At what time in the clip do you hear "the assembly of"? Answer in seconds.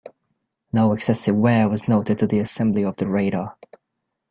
2.25-2.95